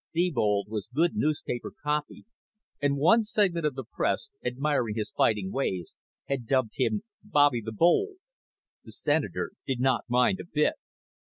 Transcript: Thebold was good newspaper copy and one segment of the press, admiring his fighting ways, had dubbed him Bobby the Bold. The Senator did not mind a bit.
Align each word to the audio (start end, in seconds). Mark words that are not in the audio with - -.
Thebold 0.15 0.67
was 0.67 0.89
good 0.91 1.13
newspaper 1.15 1.69
copy 1.83 2.25
and 2.81 2.97
one 2.97 3.21
segment 3.21 3.67
of 3.67 3.75
the 3.75 3.83
press, 3.83 4.29
admiring 4.43 4.95
his 4.95 5.11
fighting 5.11 5.51
ways, 5.51 5.93
had 6.25 6.47
dubbed 6.47 6.73
him 6.73 7.03
Bobby 7.21 7.61
the 7.61 7.71
Bold. 7.71 8.15
The 8.83 8.93
Senator 8.93 9.51
did 9.67 9.79
not 9.79 10.05
mind 10.09 10.39
a 10.39 10.43
bit. 10.51 10.73